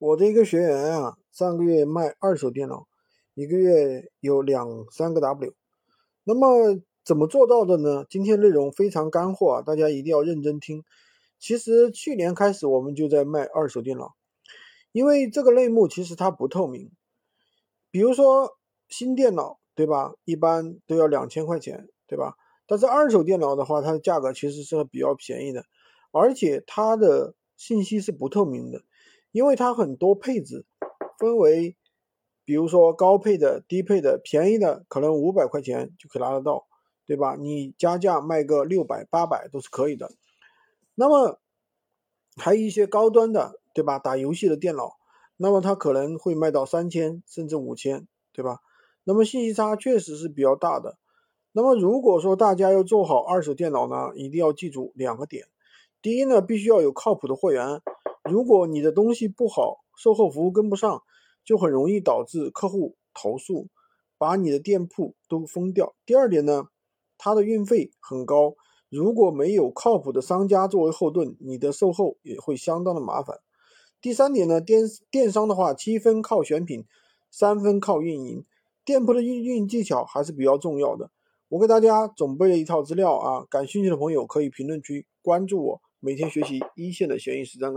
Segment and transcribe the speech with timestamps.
[0.00, 2.86] 我的一个学员啊，上个月卖二手电脑，
[3.34, 5.52] 一个月有两三个 W。
[6.24, 8.06] 那么怎么做到的呢？
[8.08, 10.84] 今天内容非常干货啊，大家一定要认真听。
[11.38, 14.14] 其实去年开始我们就在卖二手电脑，
[14.90, 16.90] 因为这个类目其实它不透明。
[17.90, 18.56] 比如说
[18.88, 20.14] 新电脑，对吧？
[20.24, 22.36] 一般都要两千块钱，对吧？
[22.66, 25.64] 但是二手电脑的话，它的价格其实是比较便宜的，
[26.10, 28.80] 而且它的信息是不透明的。
[29.32, 30.66] 因为它很多配置
[31.18, 31.76] 分为，
[32.44, 36.66] 比如说高配的、低配的、便宜的，可能五百块钱就可以拿得到，
[37.06, 37.36] 对吧？
[37.38, 40.10] 你加价卖个六百、八百都是可以的。
[40.94, 41.40] 那么
[42.36, 43.98] 还有一些高端的，对吧？
[43.98, 44.96] 打游戏的电脑，
[45.36, 48.60] 那么它可能会卖到三千甚至五千，对吧？
[49.04, 50.98] 那么信息差确实是比较大的。
[51.52, 55.46] 那么如果说大家要做好二手电脑呢，一定要记住两个点：
[56.02, 57.80] 第一呢，必须要有靠谱的货源。
[58.30, 61.02] 如果你的东西不好，售后服务跟不上，
[61.44, 63.66] 就很容易导致客户投诉，
[64.16, 65.96] 把你的店铺都封掉。
[66.06, 66.68] 第二点呢，
[67.18, 68.54] 它的运费很高，
[68.88, 73.40] 如果没有靠谱的商家作为后盾，你的售后也会相当的麻烦。
[74.00, 76.84] 第三点呢，电电商的话，七分靠选品，
[77.32, 78.44] 三分靠运营，
[78.84, 81.10] 店铺的运运营技巧还是比较重要的。
[81.48, 87.68] 我给大家准备了一套资料啊，感兴趣的朋友可以评论区关注我，每天学习一线的闲鱼实战。